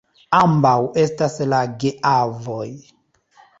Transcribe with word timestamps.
Ambaŭ 0.37 0.71
estas 1.01 1.37
la 1.53 1.61
geavoj. 1.85 2.67